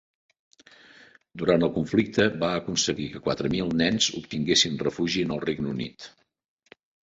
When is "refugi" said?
4.89-5.29